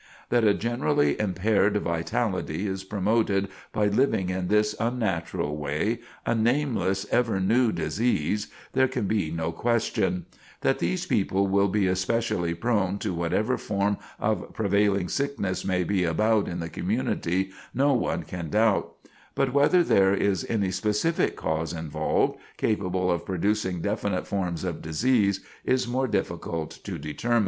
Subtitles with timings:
[0.29, 7.05] That a generally impaired vitality is promoted by living in this unnatural way, 'a nameless,
[7.11, 10.25] ever new disease,' there can be no question;
[10.61, 16.03] that these people will be especially prone to whatever form of prevailing sickness may be
[16.03, 18.91] about in the community, no one can doubt;
[19.35, 25.41] but whether there is any specific cause involved, capable of producing definite forms of disease,
[25.63, 27.39] is more difficult to determine."